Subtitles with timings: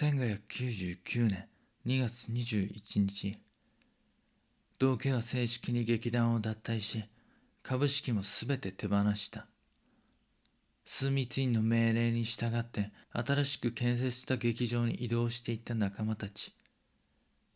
[0.00, 1.44] 1599年
[1.84, 3.38] 2月21日
[4.78, 7.04] 道家は正式に劇団を脱退し
[7.62, 9.46] 株式もすべて手放した。
[10.86, 16.54] 枢密院の命令に従って新しく建設した劇場に移動していった仲間たち。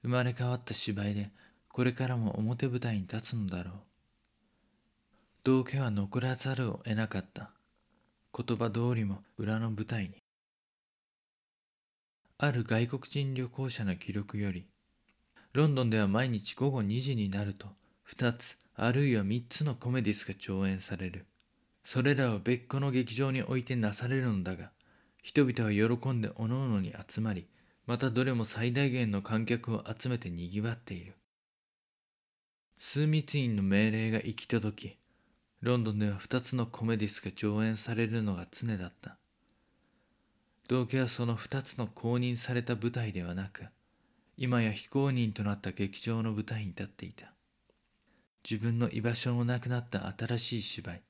[0.02, 1.30] 生まれ変わった芝居で
[1.70, 3.74] これからも表舞台に立つのだろう。
[5.44, 7.52] 道家は残らざるを得なかった。
[8.36, 10.23] 言葉通りも裏の舞台に。
[12.36, 14.66] ある外国人旅行者の記録より
[15.52, 17.68] ロンドンでは毎日午後2時になると
[18.10, 21.26] 2つあるいは3つのコメディスが上演される。
[21.84, 24.72] それらを別個の劇場に置いてなされるのだが
[25.22, 27.46] 人々は喜んでおのおのに集まり
[27.86, 31.14] またどれも最大限の観客を集めてにぎわっている。
[32.78, 34.98] 枢密院の命令が行き届き
[35.60, 39.18] ロンドンでは2つのコメディスが上演されるのが常だった。
[40.68, 43.64] 道家はその二つの公認された舞台ではなく
[44.36, 47.32] 今や非公認となった劇場の舞台に立っていた。
[48.48, 51.02] 自分の居場所のなくなった新しい芝居。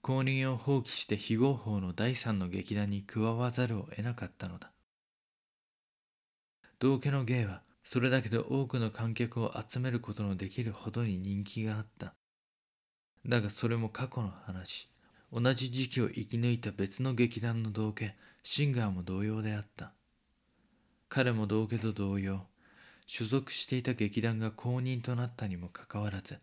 [0.00, 4.72] 公認を放棄して非合法の第三の劇団に加わざるを得なかったのだ。
[6.78, 12.14] 道家の芸はそれだけで多くの観客を集めることのできるほどに人気があった。
[13.26, 14.88] だがそれも過去の話。
[15.30, 19.92] 同じ時期を生き抜いた別の劇団の道家シンガーも同様であった。
[21.10, 22.46] 彼も道家と同様
[23.06, 26.38] 所属していた劇団が公認となったにもかかわらず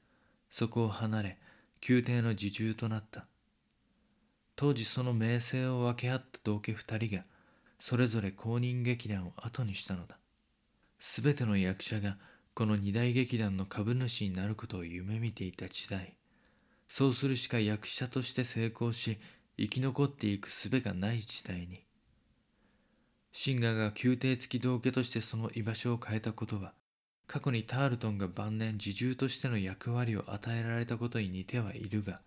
[0.51, 1.37] そこを離れ
[1.87, 3.25] 宮廷の自重となった。
[4.55, 7.23] 当時その名声を分け合った道家二人が
[7.79, 10.17] それぞれ公認劇団を後にしたのだ。
[10.99, 12.17] 全ての役者が
[12.53, 16.15] この二大劇団の株主になることを夢見ていた時代。
[16.87, 19.17] そうするしか役者として成功し
[19.57, 21.85] 生き残っていく術がない時代に。
[23.31, 26.73] シンガーが宮廷付き道家としてその居場所を変えたことは
[27.27, 32.21] 過去にタールトンが晩年自重としての役割を与えられたことに似てはいるが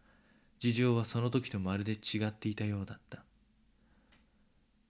[0.59, 3.25] 事情はその時とまるで違っていたようだった。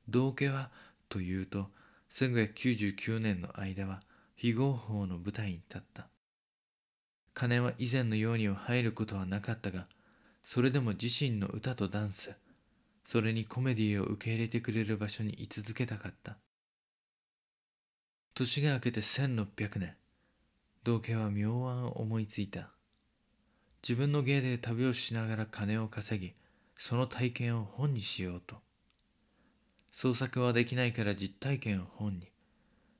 [0.09, 0.71] 道家は
[1.09, 1.69] というと
[2.13, 4.03] 1599年の間は
[4.35, 6.09] 非合法の舞台に立った。
[7.39, 9.87] 金は以前のようには入ることはなかったが
[10.45, 12.33] それでも自身の歌とダンス
[13.07, 16.37] それにコメディを受け入れてくれる場所に居続けたかった。
[18.35, 19.95] 年が明けて1600年
[20.83, 22.71] 道家は妙案を思いついた。
[23.83, 26.35] 自分の芸で旅をしながら金を稼ぎ
[26.77, 28.57] その体験を本にしようと。
[29.93, 32.29] 創作はできないから実体験を本に。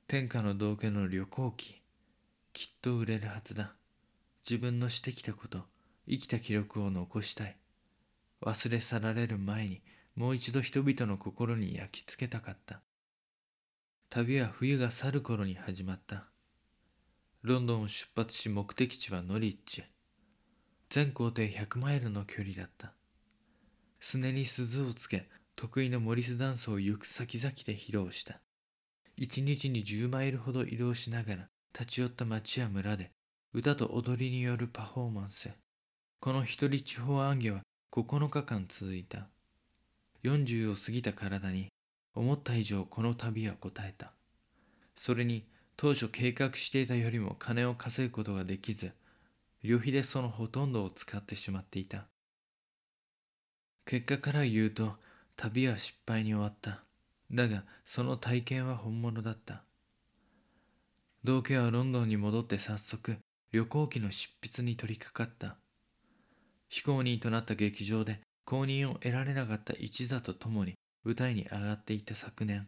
[0.07, 1.81] 天下の道家の旅行記
[2.53, 3.78] きっと売れるはずだ。
[4.49, 5.59] 自分のしてきたこと
[6.09, 7.55] 生きた記録を残したい。
[8.41, 9.83] 忘れ去られる前に
[10.15, 12.81] もう一度人々の心に焼き付けたかった。
[14.09, 16.25] 旅は冬が去る頃に始まった。
[17.43, 19.83] ロンドンを出発し目的地はノリッチ
[20.89, 22.93] 全行程100マイルの距離だった。
[23.99, 28.41] すねに鈴をつけ得意のモリスダンスを行く先々で披露した。
[29.15, 33.11] 一日に10マイルほど移動しながら立ち寄った町や村で
[33.51, 35.49] 歌と踊りによるパフォーマンス。
[36.19, 37.61] この一人地方暗記は
[37.91, 39.25] 9日間続いた。
[40.23, 41.69] 40を過ぎた体に
[42.13, 44.11] 思った以上この旅は答えた。
[44.95, 48.91] それに当初計画していたよりも金を稼ぐことができず
[49.63, 52.05] 旅費でそのほとんどを使ってしまっていた。
[53.87, 54.93] 結果から言うと
[55.35, 56.83] 旅は失敗に終わった。
[57.31, 59.63] だがその体験は本物だった。
[61.23, 63.17] 道家はロンドンに戻って早速
[63.51, 65.57] 旅行記の執筆に取り掛かった。
[66.67, 72.67] 非公認となった劇場で公認を得られなかった一座と共に舞台に上がっていた昨年。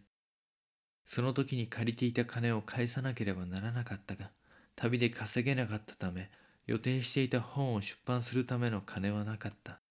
[1.06, 4.32] その時に借りていた金を返さなければならなかったが
[4.76, 6.32] 旅で稼げなかったため
[6.66, 9.82] 予定していた本を出版するための金はなかった。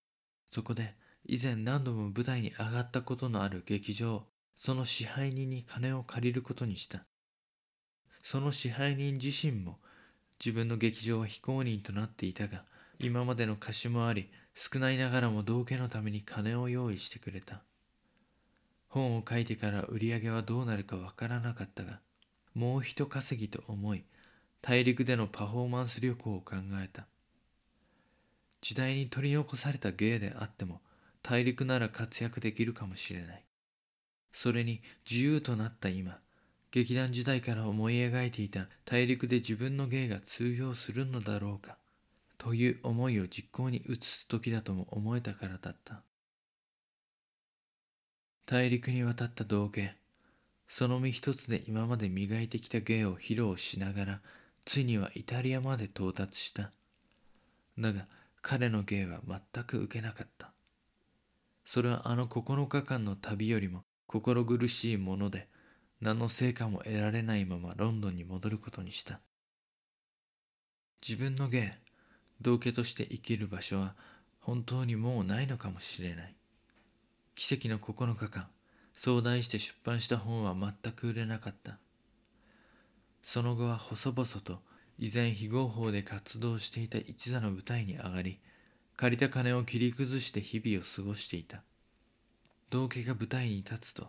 [0.51, 0.95] そこで
[1.25, 4.23] 以前何度も舞台に上がったことのある劇場
[4.55, 7.05] その支配人に金を借りることにした。
[8.23, 9.79] その支配人自身も
[10.43, 12.63] 自分の劇場は非公認となっていたが
[12.97, 17.61] 今までの貸しもあり少ないながらも道家のために金を用意してくれた。
[18.87, 21.99] 本を書いてから売り上げはどうなるかわからなかったが
[22.55, 24.03] もう一稼ぎと思い
[24.61, 27.05] 大陸でのパフォーマンス旅行を考えた。
[28.61, 30.81] 時代に取り残された芸であっても
[31.21, 33.43] 大陸なら活躍できるかもしれない。
[34.33, 36.19] それに自由となった今
[36.71, 41.77] 劇団時代から思い描いていた大陸で自分の芸が通用するのだろうか。
[42.37, 46.01] という思いを実行に移す時だとも思えたからだった。
[48.47, 49.95] 大陸に渡った道家
[50.67, 54.21] その身一つで今まで磨いてきた芸を披露しながら
[54.65, 56.71] ついにはイタリアまで到達した。
[57.77, 58.07] だが
[58.41, 60.51] 彼の芸は全く受けなかった。
[61.65, 65.47] それはあの9日間の旅よりも心苦しいもので
[66.01, 69.19] 何の成果も得られないままロンドンに戻ることにした。
[71.07, 71.77] 自分の芸
[72.41, 73.95] 道家として生きる場所は
[74.39, 76.35] 本当にもうないのかもしれない。
[77.35, 78.47] 奇跡の9日間
[78.95, 81.77] そう題して出版した本は全く売れなかった。
[83.21, 84.59] その後は細々と
[84.97, 88.39] 以前非合法で活動していた一座の舞台に上がり
[88.97, 91.61] 借りた金を切り崩して日々を過ごしていた。
[92.71, 94.07] 道家が舞台に立つと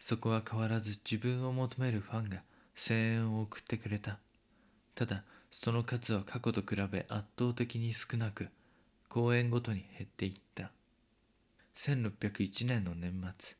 [0.00, 2.42] そこは変わらず自分を求めるファンが
[2.74, 4.18] 声援を送ってくれた。
[4.94, 8.48] ただその数は過去と比べ圧倒的に少なく
[9.08, 10.70] 公演ごとに減っていった。
[11.76, 13.56] 1601年の年末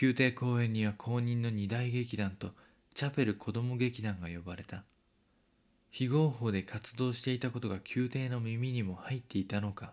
[0.00, 2.50] 宮廷公演には公認の二大劇団と
[2.94, 4.84] チャペル子供劇団が呼ばれた。
[5.90, 9.92] 非合法で活動していたことが宮廷の耳にも入っていたのか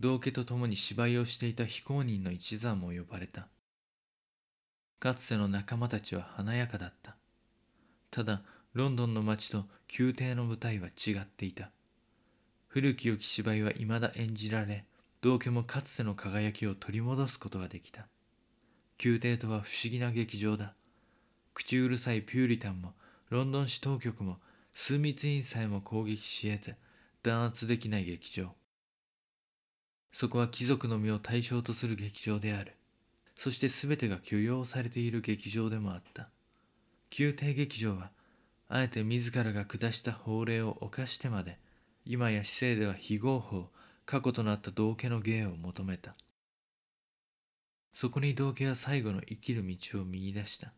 [0.00, 3.46] 道家と共に芝居をしていた非公認の一座も呼ばれた。
[5.00, 7.16] かつての仲間たちは華やかだった。
[8.10, 8.42] ただ
[8.74, 9.64] ロンドンの街と
[9.98, 11.70] 宮廷の舞台は違っていた。
[12.68, 14.84] 古き良き芝居は未だ演じられ
[15.22, 18.08] 道家もかつての輝きを取り戻すことができた。
[19.02, 20.74] 宮廷とは不思議な劇場だ。
[21.54, 22.92] 口うるさいピューリタンも
[23.30, 24.36] ロンドン市当局も
[24.74, 26.74] 枢密院さえも攻撃し得ず
[27.22, 28.50] 弾圧できない劇場。
[30.12, 32.76] そこは貴族の身を対象とする劇場である。
[33.42, 36.28] そして全てが許容されている劇場でもあった。
[37.18, 38.10] 宮廷劇場は
[38.68, 41.58] あえて自らが下した法令を犯してまで
[42.04, 43.70] 今や市政では非合法
[44.04, 46.16] 過去となった道家の芸を求めた。
[47.94, 50.74] そこに道家は最後の生きる道を見いだした。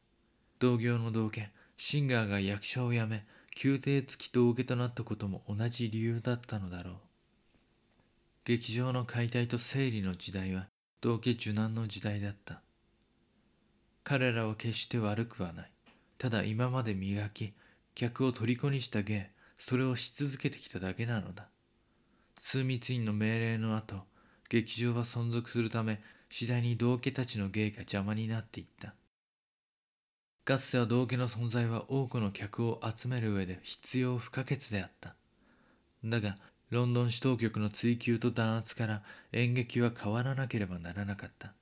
[0.61, 3.27] 同業の道家シンガーが役者を辞め
[3.65, 6.95] 宮廷付き道家となったことも同じ理由だったのだろう。
[8.45, 10.69] 劇場の解体と整理の時代は
[11.03, 12.61] 道家受難の時代だった。
[14.05, 15.71] 彼らは決して悪くはない。
[16.17, 17.55] ただ今まで磨き
[17.97, 21.49] 客を虜にした芸それをし続けてきただけなのだ。
[22.41, 24.05] 枢密院の命令の後
[24.49, 26.01] 劇場は存続するため
[26.31, 28.95] 次第に道家たちの芸が邪魔になっていった。
[30.45, 35.17] かつては道家の存在は多くの客を集める上で必要不可欠であった。
[36.05, 36.37] だが
[36.73, 41.53] ロンドン市当局の追及と弾圧から演劇は変わらなければならなかった。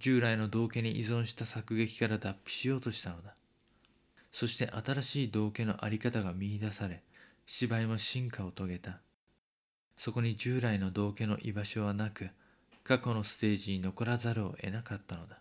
[0.00, 3.36] 従来の道家に依存した作劇から脱皮しようとしたのだ。
[4.32, 7.04] そして新しい道家の在り方が見いだされ
[7.46, 8.98] 芝居も進化を遂げた。
[9.96, 12.30] そこに従来の道家の居場所はなく
[12.82, 15.38] 過去のステージに残らざるを得なかったのだ。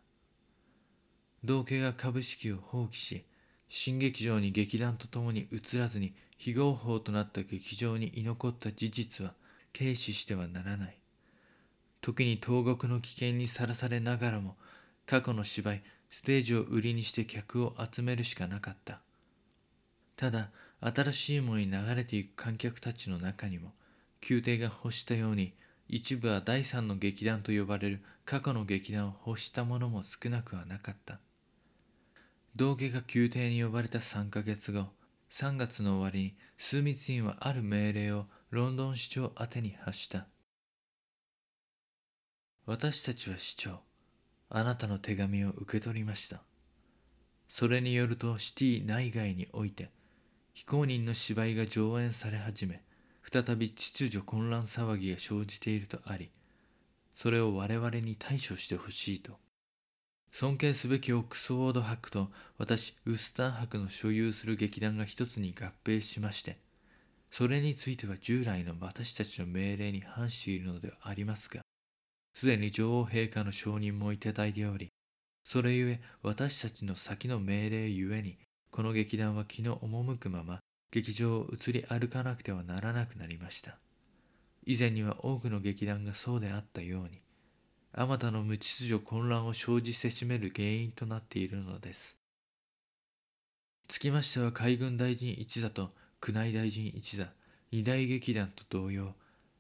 [1.44, 3.25] 道家が株式を放棄し
[3.69, 9.36] 新劇場に劇団とともに移らずに非合法となった劇場に居残った事実は
[9.78, 10.98] 軽視してはならない。
[12.02, 14.56] 時に投獄の危険にさらされながらも
[15.06, 19.02] 過去の芝居ステージを売りにして客を集めるしかなかった。
[20.16, 20.50] ただ
[20.80, 23.74] 新しいものに流れていく観客たちの中にも
[24.28, 25.54] 宮廷が欲したように
[25.90, 31.19] 一部は第三の劇団と呼ばれる過去の劇団を欲したものも少なくはなかった。
[32.56, 34.88] 道家が宮廷に呼ばれた3ヶ月後
[35.31, 40.28] 3月の終わりに枢密院はある命令をロンドン市長宛てに発した。
[42.66, 43.80] 私たちは市長
[44.50, 46.42] あなたの手紙を受け取りました。
[47.47, 49.90] それによるとシティ内外において
[50.54, 52.81] 非公認の芝居が上演され始め
[53.30, 56.31] 再び秩序混乱騒ぎが生じているとあり
[57.14, 59.38] それを我々に対処してほしいと。
[60.31, 66.57] 尊敬すべきオックスフォード博と私ウスター博の所有する劇団が一つに合併しまして
[67.31, 71.61] それについては従来の私たちの命令に反しているのではありますが
[72.33, 74.90] すでに女王陛下の承認もいただいており
[75.44, 78.38] それゆえ私たちの先の命令ゆえに
[78.71, 80.59] この劇団は気の赴くまま
[80.92, 83.78] 劇場を移り歩かなくてはならなくなりました。
[84.66, 87.21] 以前には多くの劇団がそうであったように
[87.94, 92.16] あまたの無秩序混乱を生じせしめる原因となっているのです
[93.88, 95.92] つきましては海軍大臣一座と
[96.26, 97.28] 宮内大臣一座
[97.71, 99.14] 二大劇団と同様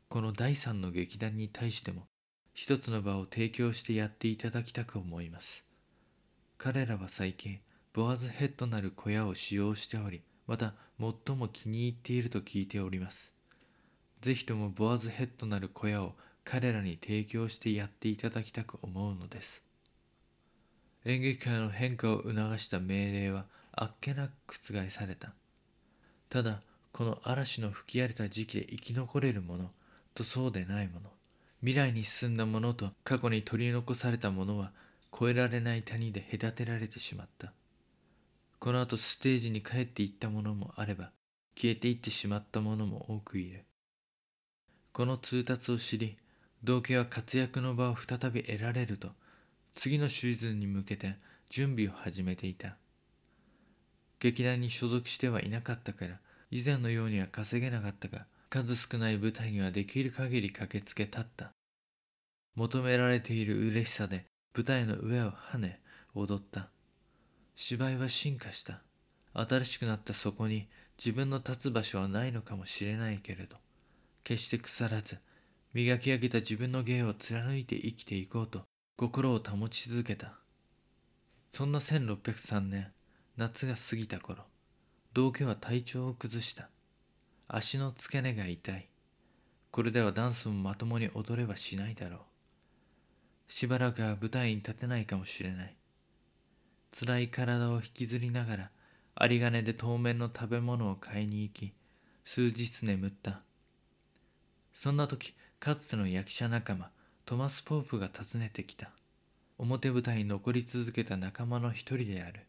[0.09, 2.03] この第三の劇団に対しても
[2.53, 5.63] 一つの場を提供してやっていただきたく思います
[6.57, 7.59] 彼らは最近
[7.93, 13.33] ボアズヘッドなる小屋を使用しておりまた最も気に入っていると聞いております。
[14.21, 19.61] ぜひともボアズヘッドなる小屋を彼らに提供してやっていただきたく思うのです。
[21.05, 25.33] 演劇界の変化を促した命令はあっけなく覆された。
[26.29, 29.71] ただこの嵐の吹き荒れた時期で生き残れるもの
[30.13, 31.09] とそうでないもの
[31.61, 34.71] 未来に進んだものと過去に取り残されたものは
[35.13, 37.53] 越えられない谷で隔てられてしまった。
[38.59, 41.11] この後ステージに帰っていったものもあれば
[41.55, 43.65] 消えていってしまったものも多くいる。
[44.93, 46.17] この通達を知り
[46.63, 49.09] 道家は活躍の場を再び得られると
[49.75, 51.15] 次のシーズンに向けて
[51.49, 52.77] 準備を始めていた。
[54.19, 56.19] 劇団に所属してはいなかったから
[56.51, 61.51] 以前のようには稼げなかったが数少ない舞台にはできる限り駆けつけ立った。
[62.55, 65.79] 求められている嬉しさで舞台の上を跳ね
[66.13, 66.69] 踊った。
[67.55, 68.81] 芝居は進化した。
[69.33, 70.67] 新しくなったそこに
[71.03, 73.55] 自分の立つ場所はないのかもしれないけれど
[74.23, 75.17] 決して腐らず
[75.73, 78.63] 磨き上げた自分の芸を貫いて生きていこうと
[78.97, 80.33] 心を保ち続けた。
[81.49, 82.91] そんな1603年
[83.37, 84.43] 夏が過ぎた頃
[85.13, 86.69] 道家は体調を崩した。
[87.47, 88.89] 足の付け根が痛い。
[89.71, 93.51] これではダンスもまともに踊れはしないだろう。
[93.51, 95.75] しばらくは舞台に立てないかもしれない。
[96.97, 98.71] 辛い体を引きずりながら
[99.21, 101.73] 有り金で当面の食べ物を買いに行き
[102.25, 103.41] 数日眠った。
[104.73, 106.89] そんな時かつての役者仲間
[107.23, 108.89] トマス・ポープが訪ねてきた。
[109.59, 112.47] 表舞台に残り続けた仲間の一人である。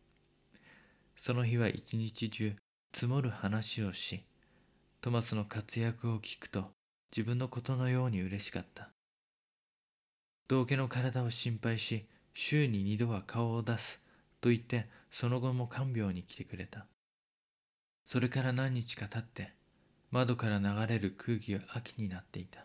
[1.18, 2.56] その日は一日中
[2.94, 4.24] 積もる話をし
[5.02, 6.70] トマスの活躍を聞くと
[7.14, 8.88] 自分のことのように嬉しかった。
[10.48, 14.00] 道家の体を心配し週に二度は顔を出す
[14.40, 16.86] と言ってその後も看病に来てくれた。
[18.06, 19.52] それから何日か経って
[20.10, 22.64] 窓から流れる空気は秋になっていた。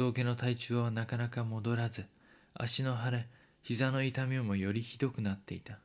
[0.00, 2.06] 道家の体調はなかなか戻らず
[2.54, 3.26] 足の腫れ
[3.62, 5.78] 膝の痛みもよりひどくなっていた。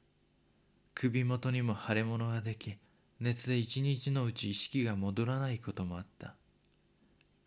[0.93, 2.77] 首元にも腫れ物ができ
[3.19, 6.33] 熱で一日のうち意識が戻らないこともあった。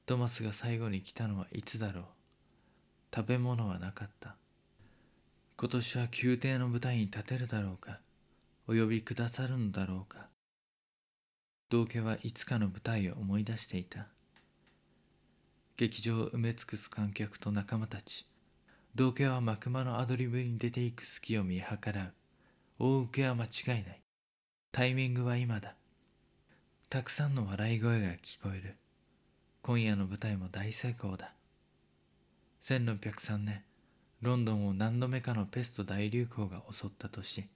[0.04, 2.04] トマスが最後に来たのはいつだろう。
[3.16, 4.36] 食べ物はなかった。
[5.56, 8.00] 今年は宮廷の舞台に立てるだろうか
[8.68, 10.26] お呼びくださるのだろうか。
[11.70, 14.08] 道家はいつかの舞台を思い出していた。
[15.78, 18.26] 劇場を埋め尽くす観客と仲間たち。
[18.96, 22.14] 道家は幕間のアドリブに出ていく隙を見計らう。
[22.80, 24.02] 大受けは間違いない。
[24.72, 25.76] タイミングは今だ。
[26.90, 28.74] たくさんの笑い声が聞こえる。
[29.62, 31.32] 今夜の舞台も大成功だ。
[32.64, 33.62] 1603年。
[34.20, 37.48] ロンドンを何度目かのペスト大流行が襲った年。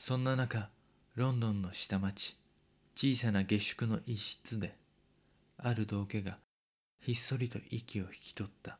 [0.00, 0.68] そんな中
[1.14, 2.36] ロンドンの下町。
[2.96, 4.74] 小さな下宿の一室で
[5.58, 6.38] ある道家が
[7.02, 8.78] ひっそりと息を引き取った。